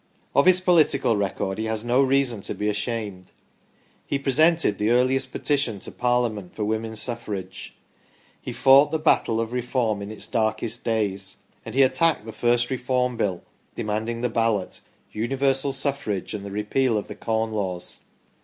[0.33, 3.27] Of his political record he has no reason to be ashamed.
[4.07, 7.75] He presented the earliest petition to Parliament for Women's Suffrage;
[8.41, 12.71] he fought the battle of Reform in its darkest days; and he attacked the first
[12.71, 13.43] Reform Bill,
[13.75, 17.99] de manding the Ballot, Universal Suffrage, and the repeal of the Corn Laws.